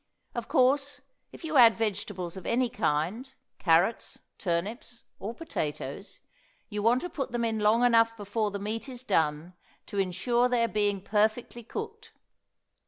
[0.33, 1.01] Of course,
[1.31, 6.19] if you add vegetables of any kind, carrots, turnips, or potatoes,
[6.69, 9.53] you want to put them in long enough before the meat is done
[9.85, 12.13] to insure their being perfectly cooked.